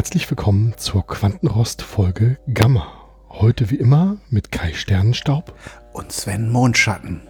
[0.00, 2.86] Herzlich willkommen zur Quantenrost-Folge Gamma.
[3.28, 5.52] Heute wie immer mit Kai Sternenstaub
[5.92, 7.28] und Sven Mondschatten.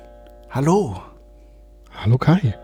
[0.50, 1.02] Hallo.
[1.92, 2.56] Hallo Kai.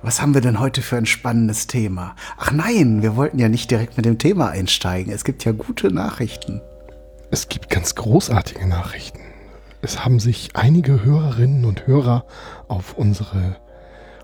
[0.00, 2.16] Was haben wir denn heute für ein spannendes Thema?
[2.38, 5.12] Ach nein, wir wollten ja nicht direkt mit dem Thema einsteigen.
[5.12, 6.62] Es gibt ja gute Nachrichten.
[7.30, 9.20] Es gibt ganz großartige Nachrichten.
[9.82, 12.24] Es haben sich einige Hörerinnen und Hörer
[12.66, 13.56] auf unsere,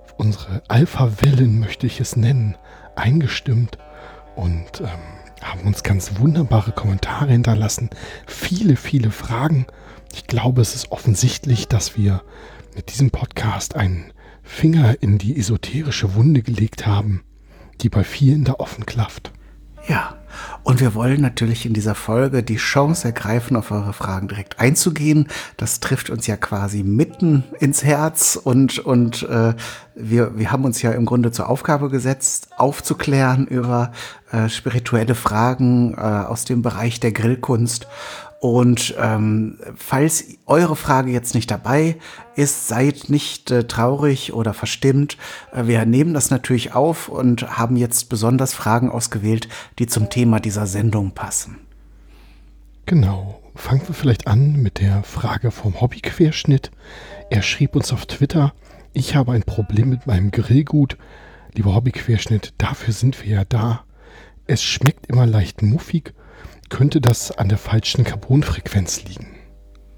[0.02, 2.56] auf unsere Alpha-Wellen, möchte ich es nennen,
[2.96, 3.76] eingestimmt
[4.36, 4.88] und ähm,
[5.42, 7.90] haben uns ganz wunderbare Kommentare hinterlassen.
[8.26, 9.66] Viele, viele Fragen.
[10.12, 12.22] Ich glaube, es ist offensichtlich, dass wir
[12.74, 17.22] mit diesem Podcast einen Finger in die esoterische Wunde gelegt haben,
[17.80, 19.32] die bei vielen da offen klafft.
[19.86, 20.14] Ja,
[20.62, 25.28] und wir wollen natürlich in dieser Folge die Chance ergreifen, auf eure Fragen direkt einzugehen.
[25.58, 29.52] Das trifft uns ja quasi mitten ins Herz und, und äh,
[29.94, 33.92] wir, wir haben uns ja im Grunde zur Aufgabe gesetzt, aufzuklären über
[34.32, 37.86] äh, spirituelle Fragen äh, aus dem Bereich der Grillkunst.
[38.44, 41.96] Und ähm, falls eure Frage jetzt nicht dabei
[42.36, 45.16] ist, seid nicht äh, traurig oder verstimmt.
[45.50, 50.40] Äh, wir nehmen das natürlich auf und haben jetzt besonders Fragen ausgewählt, die zum Thema
[50.40, 51.56] dieser Sendung passen.
[52.84, 53.40] Genau.
[53.54, 56.70] Fangen wir vielleicht an mit der Frage vom Hobbyquerschnitt.
[57.30, 58.52] Er schrieb uns auf Twitter,
[58.92, 60.98] ich habe ein Problem mit meinem Grillgut.
[61.54, 63.84] Lieber Hobbyquerschnitt, dafür sind wir ja da.
[64.46, 66.12] Es schmeckt immer leicht muffig
[66.70, 69.34] könnte das an der falschen Carbonfrequenz liegen?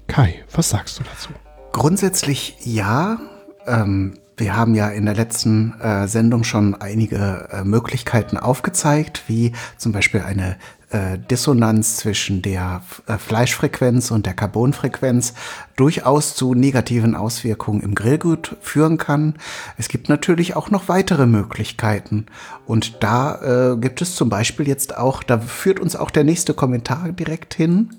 [0.07, 1.29] Kai, was sagst du dazu?
[1.71, 3.19] Grundsätzlich ja.
[3.65, 9.51] Ähm, wir haben ja in der letzten äh, Sendung schon einige äh, Möglichkeiten aufgezeigt, wie
[9.77, 10.57] zum Beispiel eine
[10.89, 15.33] äh, Dissonanz zwischen der äh, Fleischfrequenz und der Carbonfrequenz
[15.75, 19.35] durchaus zu negativen Auswirkungen im Grillgut führen kann.
[19.77, 22.27] Es gibt natürlich auch noch weitere Möglichkeiten.
[22.65, 26.53] Und da äh, gibt es zum Beispiel jetzt auch, da führt uns auch der nächste
[26.53, 27.89] Kommentar direkt hin.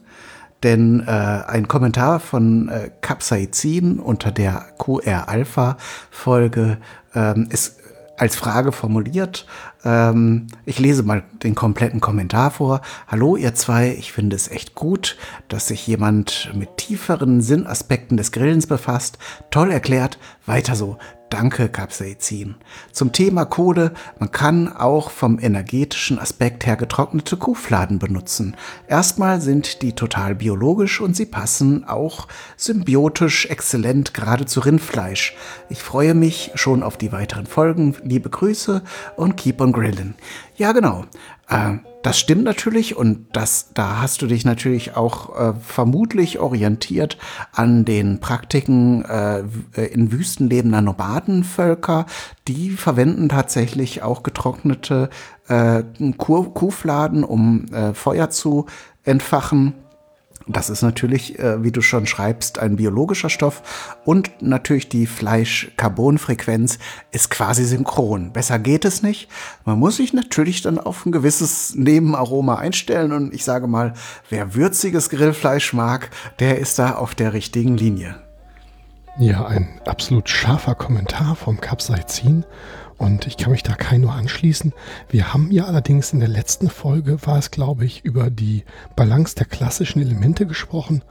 [0.62, 6.78] Denn äh, ein Kommentar von äh, Capsaicin unter der QR-Alpha-Folge
[7.14, 7.78] ähm, ist
[8.18, 9.46] als Frage formuliert.
[9.84, 12.82] Ähm, ich lese mal den kompletten Kommentar vor.
[13.06, 15.16] Hallo ihr zwei, ich finde es echt gut,
[15.48, 19.18] dass sich jemand mit tieferen Sinnaspekten des Grillens befasst.
[19.50, 20.98] Toll erklärt, weiter so.
[21.30, 22.54] Danke, Capsaicin.
[22.90, 28.56] Zum Thema Kohle, man kann auch vom energetischen Aspekt her getrocknete Kuhfladen benutzen.
[28.86, 35.36] Erstmal sind die total biologisch und sie passen auch symbiotisch exzellent gerade zu Rindfleisch.
[35.68, 37.94] Ich freue mich schon auf die weiteren Folgen.
[38.02, 38.82] Liebe Grüße
[39.16, 40.14] und keep on grilling.
[40.56, 41.04] Ja, genau.
[41.48, 47.18] Äh, das stimmt natürlich und das, da hast du dich natürlich auch äh, vermutlich orientiert
[47.52, 49.42] an den Praktiken äh,
[49.86, 52.06] in Wüsten lebender Nomadenvölker.
[52.46, 55.10] Die verwenden tatsächlich auch getrocknete
[55.48, 55.82] äh,
[56.16, 58.66] Kuhfladen, um äh, Feuer zu
[59.04, 59.74] entfachen
[60.48, 66.78] das ist natürlich, äh, wie du schon schreibst, ein biologischer Stoff und natürlich die Fleisch-Carbon-Frequenz
[67.12, 68.32] ist quasi synchron.
[68.32, 69.28] Besser geht es nicht.
[69.64, 73.92] Man muss sich natürlich dann auf ein gewisses Nebenaroma einstellen und ich sage mal,
[74.30, 78.16] wer würziges Grillfleisch mag, der ist da auf der richtigen Linie.
[79.18, 82.44] Ja, ein absolut scharfer Kommentar vom Capsaicin
[82.98, 84.74] und ich kann mich da kein nur anschließen.
[85.08, 88.64] Wir haben ja allerdings in der letzten Folge, war es glaube ich, über die
[88.96, 91.02] Balance der klassischen Elemente gesprochen.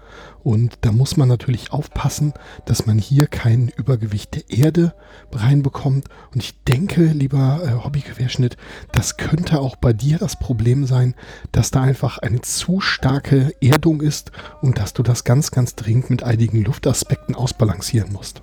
[0.43, 2.33] Und da muss man natürlich aufpassen,
[2.65, 4.93] dass man hier kein Übergewicht der Erde
[5.31, 6.09] reinbekommt.
[6.33, 8.57] Und ich denke, lieber äh, Hobbyquerschnitt,
[8.91, 11.15] das könnte auch bei dir das Problem sein,
[11.53, 14.31] dass da einfach eine zu starke Erdung ist
[14.61, 18.41] und dass du das ganz, ganz dringend mit einigen Luftaspekten ausbalancieren musst.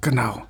[0.00, 0.42] Genau.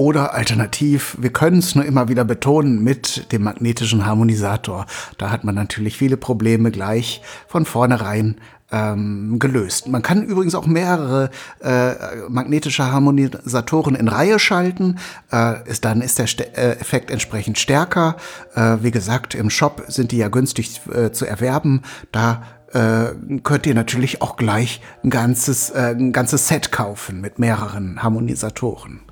[0.00, 4.86] Oder alternativ, wir können es nur immer wieder betonen mit dem magnetischen Harmonisator.
[5.18, 8.36] Da hat man natürlich viele Probleme gleich von vornherein
[8.72, 9.88] ähm, gelöst.
[9.88, 11.28] Man kann übrigens auch mehrere
[11.62, 11.96] äh,
[12.30, 14.96] magnetische Harmonisatoren in Reihe schalten.
[15.30, 18.16] Äh, ist, dann ist der St äh, Effekt entsprechend stärker.
[18.54, 21.82] Äh, wie gesagt, im Shop sind die ja günstig äh, zu erwerben.
[22.10, 23.08] Da äh,
[23.42, 29.02] könnt ihr natürlich auch gleich ein ganzes, äh, ein ganzes Set kaufen mit mehreren Harmonisatoren.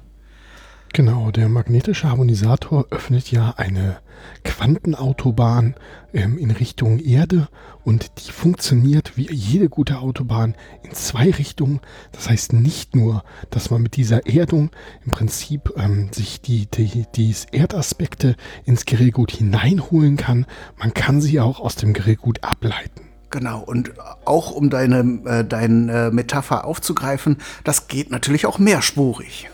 [0.93, 3.99] Genau, der magnetische Harmonisator öffnet ja eine
[4.45, 5.75] Quantenautobahn
[6.13, 7.49] ähm, in Richtung Erde
[7.85, 11.81] und die funktioniert wie jede gute Autobahn in zwei Richtungen.
[12.13, 14.71] Das heißt nicht nur, dass man mit dieser Erdung
[15.05, 18.35] im Prinzip ähm, sich die, die, die Erdaspekte
[18.65, 20.47] ins Grillgut hineinholen kann,
[20.79, 23.03] man kann sie auch aus dem Grillgut ableiten.
[23.31, 23.93] Genau, und
[24.25, 29.51] auch um deine, äh, deine äh, Metapher aufzugreifen, das geht natürlich auch mehrspurig.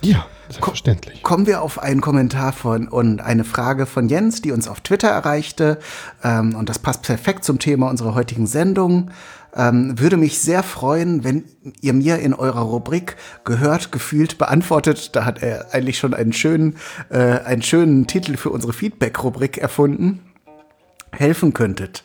[0.00, 1.22] Ja, selbstverständlich.
[1.22, 5.08] Kommen wir auf einen Kommentar von und eine Frage von Jens, die uns auf Twitter
[5.08, 5.78] erreichte.
[6.22, 9.10] Ähm, und das passt perfekt zum Thema unserer heutigen Sendung.
[9.54, 11.44] Ähm, würde mich sehr freuen, wenn
[11.80, 15.16] ihr mir in eurer Rubrik gehört, gefühlt, beantwortet.
[15.16, 16.76] Da hat er eigentlich schon einen schönen,
[17.10, 20.20] äh, einen schönen Titel für unsere Feedback-Rubrik erfunden.
[21.10, 22.04] Helfen könntet.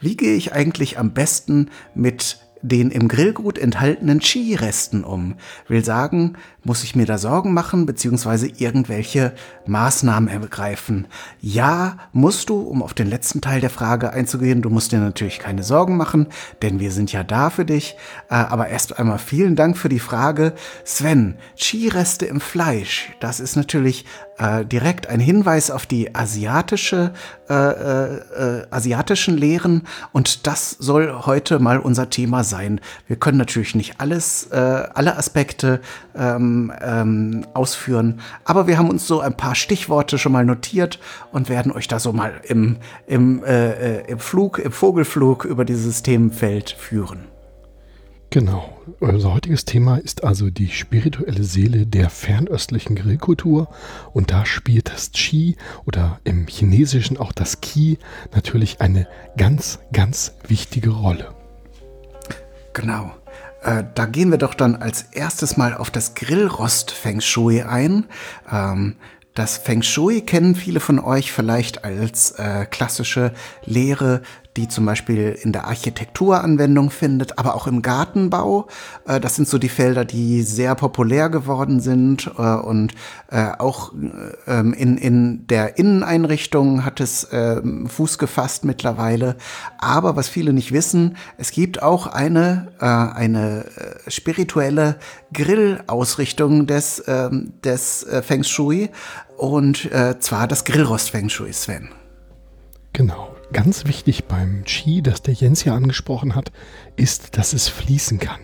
[0.00, 5.34] Wie gehe ich eigentlich am besten mit den im Grillgut enthaltenen Chi-Resten um.
[5.68, 9.32] Will sagen, muss ich mir da Sorgen machen beziehungsweise irgendwelche
[9.66, 11.06] Maßnahmen ergreifen?
[11.40, 14.62] Ja, musst du, um auf den letzten Teil der Frage einzugehen.
[14.62, 16.26] Du musst dir natürlich keine Sorgen machen,
[16.62, 17.96] denn wir sind ja da für dich.
[18.30, 20.52] Äh, aber erst einmal vielen Dank für die Frage.
[20.84, 24.04] Sven, Chi-Reste im Fleisch, das ist natürlich
[24.38, 27.12] äh, direkt ein Hinweis auf die asiatische,
[27.48, 29.82] äh, äh, äh, asiatischen Lehren
[30.12, 32.80] und das soll heute mal unser Thema sein.
[33.06, 35.80] Wir können natürlich nicht alles, alle Aspekte
[36.14, 40.98] ähm, ähm, ausführen, aber wir haben uns so ein paar Stichworte schon mal notiert
[41.32, 42.76] und werden euch da so mal im,
[43.06, 47.32] im, äh, im Flug, im Vogelflug über dieses Themenfeld führen.
[48.32, 48.74] Genau.
[48.98, 53.68] Unser heutiges Thema ist also die spirituelle Seele der fernöstlichen Grillkultur.
[54.14, 57.98] Und da spielt das Qi oder im Chinesischen auch das Qi
[58.34, 59.06] natürlich eine
[59.36, 61.34] ganz, ganz wichtige Rolle.
[62.72, 63.12] Genau.
[63.62, 68.06] Äh, da gehen wir doch dann als erstes mal auf das Grillrost Feng Shui ein.
[68.50, 68.96] Ähm,
[69.34, 73.32] das Feng Shui kennen viele von euch vielleicht als äh, klassische
[73.64, 74.22] Lehre
[74.56, 78.68] die zum Beispiel in der Architektur Anwendung findet, aber auch im Gartenbau.
[79.06, 82.92] Äh, das sind so die Felder, die sehr populär geworden sind äh, und
[83.30, 83.92] äh, auch
[84.46, 89.36] ähm, in, in der Inneneinrichtung hat es ähm, Fuß gefasst mittlerweile.
[89.78, 93.64] Aber was viele nicht wissen, es gibt auch eine, eine
[94.06, 94.98] spirituelle
[95.32, 98.90] Grillausrichtung des, ähm, des Feng Shui
[99.36, 99.88] und
[100.20, 101.88] zwar das Grillrost Feng Shui, Sven.
[102.92, 103.31] Genau.
[103.52, 106.52] Ganz wichtig beim Qi, das der Jens ja angesprochen hat,
[106.96, 108.40] ist, dass es fließen kann.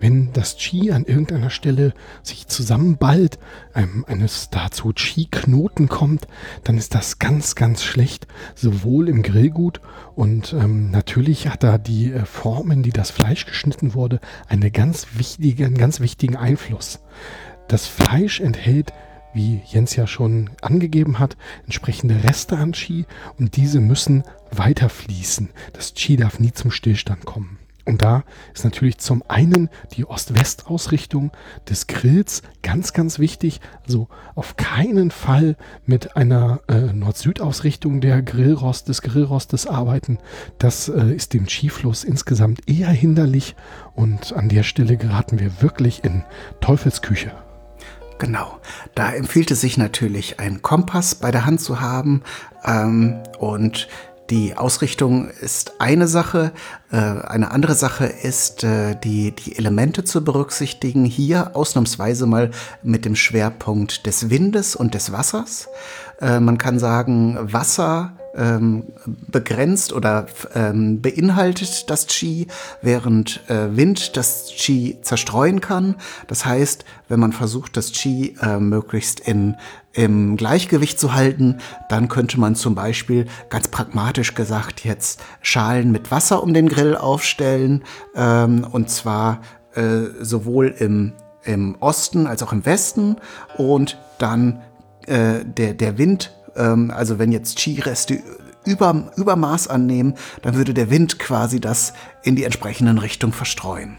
[0.00, 1.92] Wenn das Qi an irgendeiner Stelle
[2.22, 3.38] sich zusammenballt,
[3.74, 6.26] ähm, eines dazu Qi-Knoten kommt,
[6.64, 9.80] dann ist das ganz, ganz schlecht, sowohl im Grillgut
[10.16, 15.08] und ähm, natürlich hat da die äh, Formen, die das Fleisch geschnitten wurde, eine ganz
[15.14, 17.00] wichtige, einen ganz wichtigen Einfluss.
[17.68, 18.92] Das Fleisch enthält
[19.34, 23.06] wie Jens ja schon angegeben hat, entsprechende Reste an Qi
[23.38, 25.50] und diese müssen weiterfließen.
[25.72, 27.60] Das Qi darf nie zum Stillstand kommen.
[27.90, 28.22] Und da
[28.54, 31.32] ist natürlich zum einen die Ost-West-Ausrichtung
[31.68, 33.60] des Grills ganz, ganz wichtig.
[33.84, 35.56] Also auf keinen Fall
[35.86, 40.18] mit einer äh, Nord-Süd-Ausrichtung der Grillrost, des Grillrostes arbeiten.
[40.58, 43.56] Das äh, ist dem Qi-Fluss insgesamt eher hinderlich
[43.94, 46.24] und an der Stelle geraten wir wirklich in
[46.60, 47.32] Teufelsküche.
[48.20, 48.60] Genau.
[48.94, 52.22] Da empfiehlt es sich natürlich, einen Kompass bei der Hand zu haben.
[52.66, 53.88] Ähm, und
[54.28, 56.52] die Ausrichtung ist eine Sache.
[56.92, 61.06] Äh, eine andere Sache ist, äh, die, die Elemente zu berücksichtigen.
[61.06, 62.50] Hier ausnahmsweise mal
[62.82, 65.68] mit dem Schwerpunkt des Windes und des Wassers.
[66.20, 68.84] Äh, man kann sagen, Wasser ähm,
[69.28, 72.46] begrenzt oder ähm, beinhaltet das Qi,
[72.82, 75.96] während äh, Wind das Qi zerstreuen kann.
[76.26, 79.56] Das heißt, wenn man versucht, das Qi äh, möglichst in,
[79.92, 86.10] im Gleichgewicht zu halten, dann könnte man zum Beispiel ganz pragmatisch gesagt jetzt Schalen mit
[86.10, 87.82] Wasser um den Grill aufstellen
[88.14, 89.40] ähm, und zwar
[89.74, 91.12] äh, sowohl im,
[91.44, 93.16] im Osten als auch im Westen
[93.56, 94.60] und dann
[95.06, 98.20] äh, der, der Wind ähm, also wenn jetzt Chi-Reste
[98.64, 101.92] über, Übermaß annehmen, dann würde der Wind quasi das
[102.22, 103.96] in die entsprechenden Richtungen verstreuen.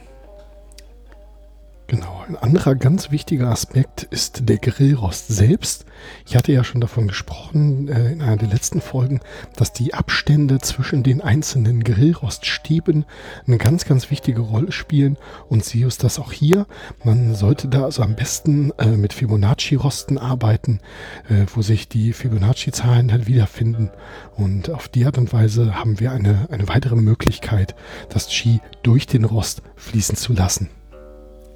[2.32, 5.84] Ein anderer ganz wichtiger Aspekt ist der Grillrost selbst.
[6.26, 9.20] Ich hatte ja schon davon gesprochen äh, in einer der letzten Folgen,
[9.58, 13.04] dass die Abstände zwischen den einzelnen Grillroststäben
[13.46, 15.18] eine ganz, ganz wichtige Rolle spielen
[15.50, 16.68] und sie ist das auch hier.
[17.04, 20.80] Man sollte da also am besten äh, mit Fibonacci-Rosten arbeiten,
[21.28, 23.90] äh, wo sich die Fibonacci-Zahlen halt wiederfinden.
[24.38, 27.76] Und auf die Art und Weise haben wir eine, eine weitere Möglichkeit,
[28.08, 30.70] das Qi durch den Rost fließen zu lassen.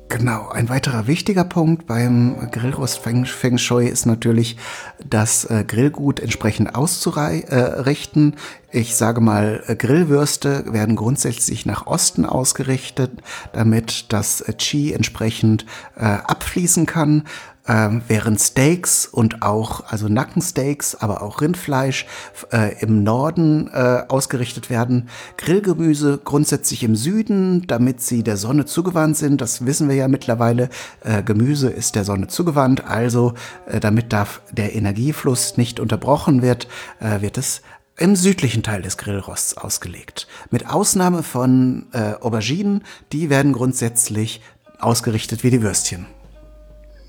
[0.07, 4.55] Genau, ein weiterer wichtiger Punkt beim Grillrost Feng, Feng Shui ist natürlich,
[5.03, 8.33] das äh, Grillgut entsprechend auszurichten.
[8.71, 13.11] Äh, ich sage mal, äh, Grillwürste werden grundsätzlich nach Osten ausgerichtet,
[13.51, 17.23] damit das äh, Qi entsprechend äh, abfließen kann.
[17.65, 22.05] Äh, während Steaks und auch, also Nackensteaks, aber auch Rindfleisch
[22.51, 25.09] äh, im Norden äh, ausgerichtet werden.
[25.37, 29.41] Grillgemüse grundsätzlich im Süden, damit sie der Sonne zugewandt sind.
[29.41, 30.69] Das wissen wir ja mittlerweile.
[31.03, 33.33] Äh, Gemüse ist der Sonne zugewandt, also
[33.65, 36.67] äh, damit darf der Energiefluss nicht unterbrochen wird,
[36.99, 37.61] äh, wird es
[37.97, 40.27] im südlichen Teil des Grillrosts ausgelegt.
[40.51, 44.41] Mit Ausnahme von äh, Auberginen, die werden grundsätzlich
[44.79, 46.05] ausgerichtet wie die Würstchen.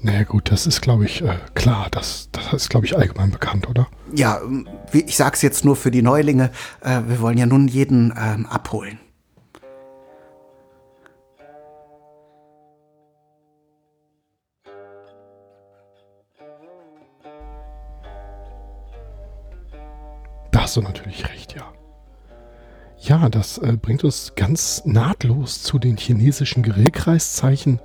[0.03, 1.89] Naja gut, das ist, glaube ich, äh, klar.
[1.91, 3.89] Das, das ist, glaube ich, allgemein bekannt, oder?
[4.15, 4.41] Ja,
[4.93, 6.51] ich sage es jetzt nur für die Neulinge.
[6.81, 9.01] Äh, wir wollen ja nun jeden ähm, abholen.
[20.53, 21.73] Da hast du natürlich recht, ja.
[22.99, 27.81] Ja, das äh, bringt uns ganz nahtlos zu den chinesischen Grillkreiszeichen,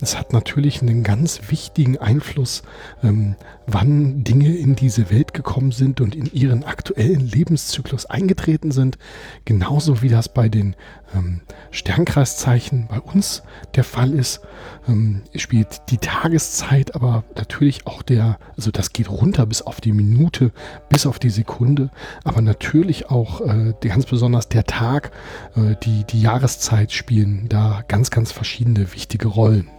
[0.00, 2.62] es hat natürlich einen ganz wichtigen Einfluss,
[3.02, 3.36] ähm,
[3.66, 8.98] wann Dinge in diese Welt gekommen sind und in ihren aktuellen Lebenszyklus eingetreten sind.
[9.44, 10.76] Genauso wie das bei den
[11.14, 13.42] ähm, Sternkreiszeichen bei uns
[13.74, 14.40] der Fall ist,
[14.86, 19.92] ähm, spielt die Tageszeit, aber natürlich auch der, also das geht runter bis auf die
[19.92, 20.52] Minute,
[20.90, 21.90] bis auf die Sekunde,
[22.24, 25.10] aber natürlich auch äh, ganz besonders der Tag,
[25.56, 29.70] äh, die, die Jahreszeit spielen da ganz, ganz verschiedene wichtige Rollen.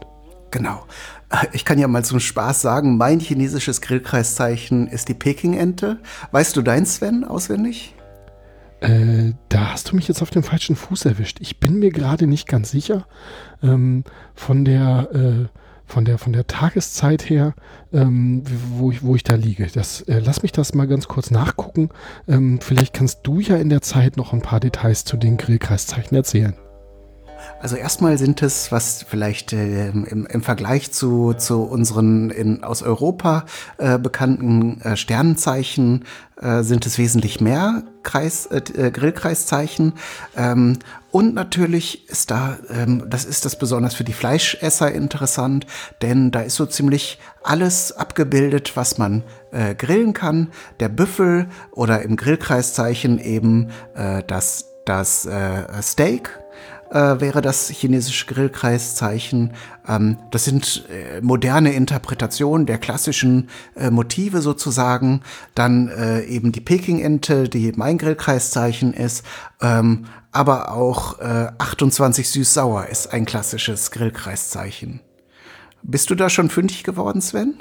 [0.52, 0.86] Genau.
[1.52, 5.98] Ich kann ja mal zum Spaß sagen, mein chinesisches Grillkreiszeichen ist die Peking-Ente.
[6.32, 7.94] Weißt du dein, Sven, auswendig?
[8.80, 11.40] Äh, da hast du mich jetzt auf dem falschen Fuß erwischt.
[11.42, 13.08] Ich bin mir gerade nicht ganz sicher
[13.64, 14.04] ähm,
[14.36, 15.46] von der äh,
[15.86, 17.56] von der von der Tageszeit her,
[17.92, 18.44] ähm,
[18.78, 19.68] wo ich wo ich da liege.
[19.74, 21.90] Das äh, lass mich das mal ganz kurz nachgucken.
[22.28, 26.16] Ähm, vielleicht kannst du ja in der Zeit noch ein paar Details zu den Grillkreiszeichen
[26.16, 26.56] erzählen.
[27.62, 32.84] Also erstmal sind es, was vielleicht äh, im, im, Vergleich zu, zu unseren in, aus
[32.84, 33.46] Europa
[33.78, 36.06] äh, bekannten äh, Sternenzeichen,
[36.40, 39.94] äh, sind es wesentlich mehr Kreis, äh, äh, Grillkreiszeichen.
[40.36, 40.78] Ähm,
[41.10, 45.66] und natürlich ist da, ähm, das ist das besonders für die Fleischesser interessant,
[46.04, 49.24] denn da ist so ziemlich alles abgebildet, was man
[49.78, 50.50] grillen kann.
[50.82, 53.70] Der Büffel oder im Grillkreiszeichen eben
[54.28, 55.28] das, das
[55.82, 56.38] Steak,
[56.92, 59.54] äh, wäre das chinesische Grillkreiszeichen.
[59.88, 65.22] Ähm, das sind äh, moderne Interpretationen der klassischen äh, Motive sozusagen.
[65.56, 69.24] Dann äh, eben die Peking-Ente, die mein Grillkreiszeichen ist.
[69.62, 75.00] Ähm, aber auch 28 äh, süß-sauer ist ein klassisches Grillkreiszeichen.
[75.82, 77.56] Bist du da schon fündig geworden, Sven?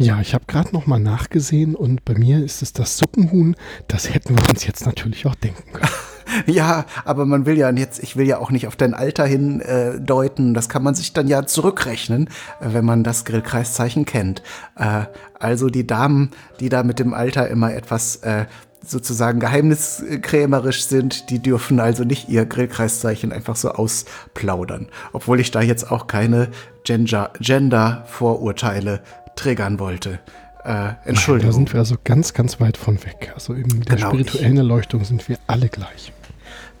[0.00, 3.56] Ja, ich habe gerade noch mal nachgesehen und bei mir ist es das Suppenhuhn.
[3.88, 5.90] Das hätten wir uns jetzt natürlich auch denken können.
[6.46, 9.60] Ja, aber man will ja jetzt, ich will ja auch nicht auf dein Alter hin
[9.60, 10.54] äh, deuten.
[10.54, 12.28] Das kann man sich dann ja zurückrechnen,
[12.60, 14.42] äh, wenn man das Grillkreiszeichen kennt.
[14.76, 15.02] Äh,
[15.38, 16.30] also die Damen,
[16.60, 18.46] die da mit dem Alter immer etwas äh,
[18.86, 24.86] sozusagen geheimniskrämerisch sind, die dürfen also nicht ihr Grillkreiszeichen einfach so ausplaudern.
[25.12, 26.48] Obwohl ich da jetzt auch keine
[26.84, 29.00] Gender-Vorurteile
[29.36, 30.20] triggern wollte.
[30.64, 31.50] Äh, Entschuldigung.
[31.50, 33.32] Nein, da sind wir also ganz, ganz weit von weg.
[33.34, 36.12] Also in der genau, spirituellen Erleuchtung sind wir alle gleich.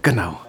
[0.08, 0.40] Genau.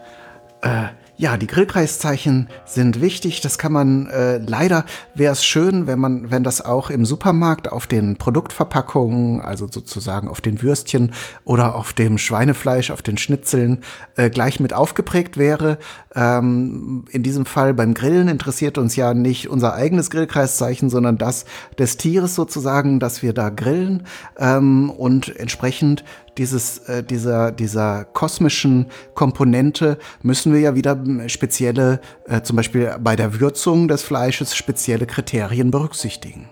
[0.61, 0.85] Äh,
[1.17, 3.41] ja, die Grillkreiszeichen sind wichtig.
[3.41, 4.85] Das kann man äh, leider
[5.15, 10.29] wäre es schön, wenn man, wenn das auch im Supermarkt auf den Produktverpackungen, also sozusagen
[10.29, 11.11] auf den Würstchen
[11.43, 13.79] oder auf dem Schweinefleisch, auf den Schnitzeln
[14.15, 15.77] äh, gleich mit aufgeprägt wäre.
[16.15, 21.43] Ähm, in diesem Fall beim Grillen interessiert uns ja nicht unser eigenes Grillkreiszeichen, sondern das
[21.77, 24.03] des Tieres sozusagen, dass wir da grillen
[24.37, 26.05] ähm, und entsprechend
[26.39, 33.15] dieses, äh, dieser, dieser kosmischen Komponente müssen wir ja wieder spezielle, äh, zum Beispiel bei
[33.15, 36.49] der Würzung des Fleisches, spezielle Kriterien berücksichtigen.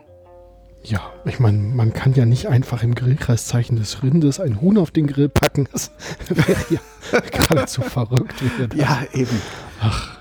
[0.83, 4.91] Ja, ich meine, man kann ja nicht einfach im Grillkreiszeichen des Rindes ein Huhn auf
[4.91, 5.67] den Grill packen.
[5.71, 5.91] Das
[6.29, 8.35] wäre ja geradezu verrückt.
[8.75, 9.41] Ja, eben.
[9.81, 10.16] Ach,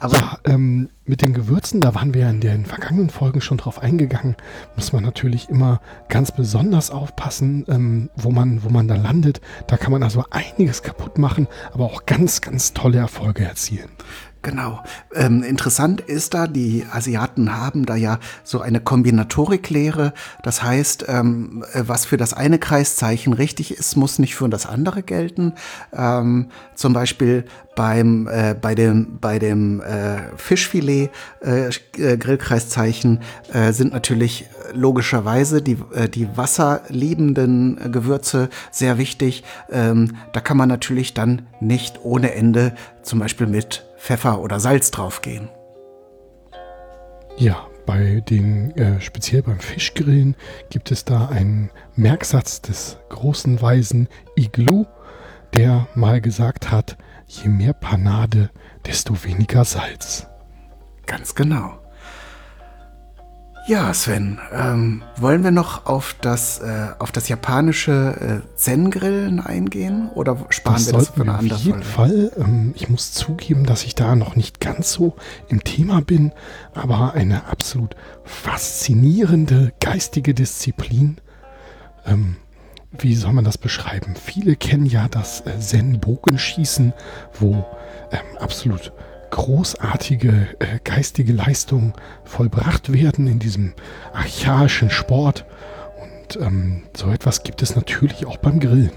[0.00, 3.80] aber ähm, mit den Gewürzen, da waren wir ja in den vergangenen Folgen schon drauf
[3.80, 4.36] eingegangen,
[4.76, 9.40] muss man natürlich immer ganz besonders aufpassen, ähm, wo, man, wo man da landet.
[9.66, 13.90] Da kann man also einiges kaputt machen, aber auch ganz, ganz tolle Erfolge erzielen.
[14.42, 14.80] Genau.
[15.14, 20.12] Ähm, interessant ist da, die Asiaten haben da ja so eine Kombinatoriklehre.
[20.44, 25.02] Das heißt, ähm, was für das eine Kreiszeichen richtig ist, muss nicht für das andere
[25.02, 25.54] gelten.
[25.92, 31.10] Ähm, zum Beispiel beim, äh, bei dem, bei dem äh, Fischfilet
[31.44, 33.20] äh, äh Grillkreiszeichen
[33.52, 39.42] äh, sind natürlich logischerweise die, äh, die wasserliebenden Gewürze sehr wichtig.
[39.70, 44.90] Ähm, da kann man natürlich dann nicht ohne Ende zum Beispiel mit Pfeffer oder Salz
[44.90, 45.50] draufgehen.
[47.36, 50.36] Ja, bei den, äh, speziell beim Fischgrillen,
[50.70, 54.86] gibt es da einen Merksatz des großen Weisen Iglu,
[55.54, 58.50] der mal gesagt hat, je mehr Panade,
[58.86, 60.26] desto weniger Salz.
[61.06, 61.78] Ganz genau.
[63.68, 70.08] Ja, Sven, ähm, wollen wir noch auf das, äh, auf das japanische äh, Zen-Grillen eingehen
[70.14, 71.82] oder sparen Das wir das für eine andere auf jeden?
[71.82, 72.32] Fall.
[72.38, 75.16] Ähm, ich muss zugeben, dass ich da noch nicht ganz so
[75.48, 76.32] im Thema bin,
[76.72, 77.94] aber eine absolut
[78.24, 81.18] faszinierende geistige Disziplin.
[82.06, 82.36] Ähm,
[82.98, 84.14] wie soll man das beschreiben?
[84.16, 86.94] Viele kennen ja das äh, Zen-Bogenschießen,
[87.38, 87.66] wo
[88.12, 88.94] ähm, absolut
[89.30, 91.92] großartige äh, geistige Leistungen
[92.24, 93.74] vollbracht werden in diesem
[94.12, 95.44] archaischen Sport.
[96.00, 98.92] Und ähm, so etwas gibt es natürlich auch beim Grillen.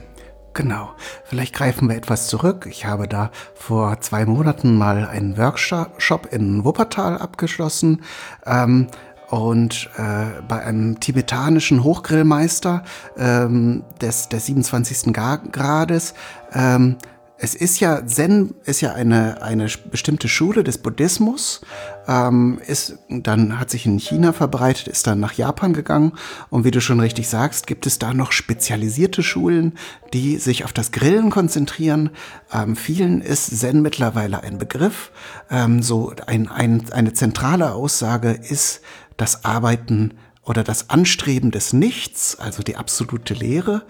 [0.54, 0.90] Genau.
[1.24, 2.68] Vielleicht greifen wir etwas zurück.
[2.70, 8.02] Ich habe da vor zwei Monaten mal einen Workshop in Wuppertal abgeschlossen.
[8.46, 8.88] Ähm,
[9.30, 12.84] und äh, bei einem tibetanischen Hochgrillmeister
[13.18, 15.14] ähm, des, des 27.
[15.14, 16.14] Ga- Grades.
[16.54, 16.98] Ähm,
[17.44, 21.62] es ist ja, Zen ist ja eine, eine bestimmte Schule des Buddhismus,
[22.08, 26.14] ähm, ist, dann hat sich in China verbreitet, ist dann nach Japan gegangen
[26.52, 29.74] und wie du schon richtig sagst, gibt es da noch spezialisierte Schulen,
[30.14, 32.12] die sich auf das Grillen konzentrieren.
[32.54, 35.12] Ähm, vielen ist Zen mittlerweile ein Begriff.
[35.50, 38.82] Ähm, so ein, ein, eine zentrale Aussage ist
[39.18, 43.84] das Arbeiten oder das Anstreben des Nichts, also die absolute Leere.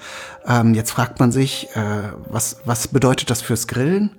[0.45, 4.17] Ähm, jetzt fragt man sich, äh, was, was bedeutet das fürs Grillen?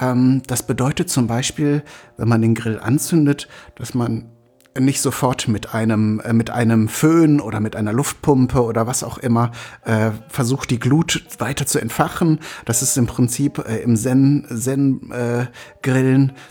[0.00, 1.82] Ähm, das bedeutet zum Beispiel,
[2.16, 4.30] wenn man den Grill anzündet, dass man
[4.78, 9.18] nicht sofort mit einem, äh, mit einem Föhn oder mit einer Luftpumpe oder was auch
[9.18, 9.52] immer
[9.84, 12.40] äh, versucht, die Glut weiter zu entfachen.
[12.64, 15.46] Das ist im Prinzip äh, im Zen, Zen äh,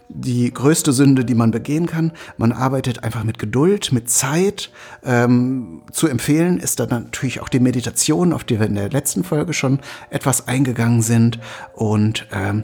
[0.09, 2.11] die größte Sünde, die man begehen kann.
[2.37, 4.71] Man arbeitet einfach mit Geduld, mit Zeit.
[5.03, 9.23] Ähm, zu empfehlen ist dann natürlich auch die Meditation, auf die wir in der letzten
[9.23, 11.39] Folge schon etwas eingegangen sind.
[11.73, 12.61] Und ähm,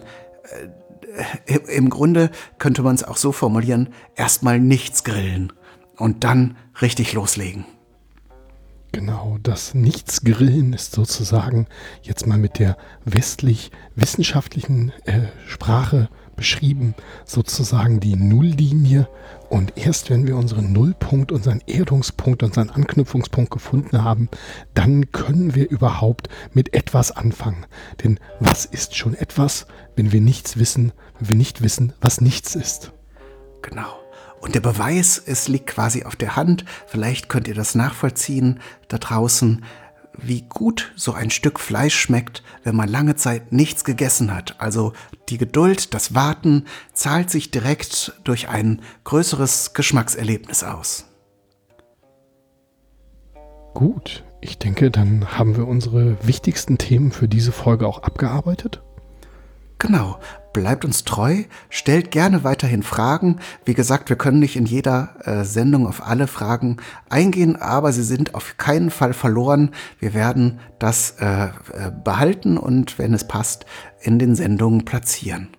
[1.67, 5.53] im Grunde könnte man es auch so formulieren, erstmal nichts grillen
[5.97, 7.65] und dann richtig loslegen.
[8.91, 11.67] Genau, das Nichtsgrillen ist sozusagen
[12.01, 12.75] jetzt mal mit der
[13.05, 19.09] westlich-wissenschaftlichen äh, Sprache beschrieben, sozusagen die Nulllinie.
[19.49, 24.29] Und erst wenn wir unseren Nullpunkt, unseren Erdungspunkt, unseren Anknüpfungspunkt gefunden haben,
[24.73, 27.65] dann können wir überhaupt mit etwas anfangen.
[28.01, 32.55] Denn was ist schon etwas, wenn wir nichts wissen, wenn wir nicht wissen, was nichts
[32.55, 32.93] ist?
[33.61, 33.99] Genau.
[34.39, 36.63] Und der Beweis, es liegt quasi auf der Hand.
[36.87, 39.65] Vielleicht könnt ihr das nachvollziehen da draußen,
[40.23, 44.59] wie gut so ein Stück Fleisch schmeckt, wenn man lange Zeit nichts gegessen hat.
[44.59, 44.93] Also
[45.29, 51.05] die Geduld, das Warten zahlt sich direkt durch ein größeres Geschmackserlebnis aus.
[53.73, 58.81] Gut, ich denke, dann haben wir unsere wichtigsten Themen für diese Folge auch abgearbeitet.
[59.77, 60.19] Genau.
[60.51, 63.39] Bleibt uns treu, stellt gerne weiterhin Fragen.
[63.65, 68.03] Wie gesagt, wir können nicht in jeder äh, Sendung auf alle Fragen eingehen, aber sie
[68.03, 69.71] sind auf keinen Fall verloren.
[69.99, 71.49] Wir werden das äh, äh,
[72.03, 73.67] behalten und, wenn es passt,
[74.01, 75.49] in den Sendungen platzieren.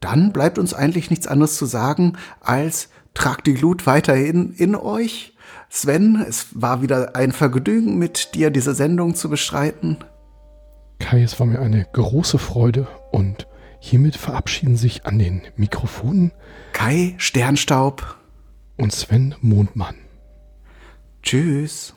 [0.00, 5.36] Dann bleibt uns eigentlich nichts anderes zu sagen, als tragt die Glut weiterhin in euch.
[5.68, 9.98] Sven, es war wieder ein Vergnügen, mit dir diese Sendung zu bestreiten.
[11.00, 13.46] Kai, es war mir eine große Freude und
[13.84, 16.32] hiermit verabschieden sich an den Mikrofonen
[16.72, 18.16] Kai Sternstaub.
[18.76, 19.96] und Sven Mondmann.
[21.22, 21.94] Tschüss.